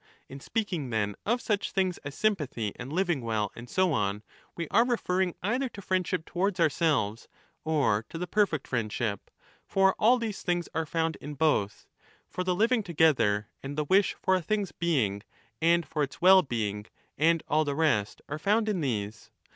[0.27, 4.23] In speaking then of such things as sympathy and living well and so on
[4.55, 7.27] we are referring either to friendship towards ourselves
[7.63, 9.29] or to the perfect friendship.
[9.63, 11.85] For all these things are found in both.
[12.27, 15.21] For the living together and the wish for a thing's being
[15.61, 19.29] and for its well 6 being and all the rest are found in these.